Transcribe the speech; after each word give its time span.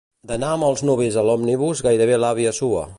D'anar 0.29 0.49
amb 0.53 0.67
els 0.69 0.81
nuvis 0.91 1.19
a 1.23 1.27
l'òmnibus 1.29 1.85
gairebé 1.91 2.21
l'àvia 2.25 2.59
sua. 2.63 2.87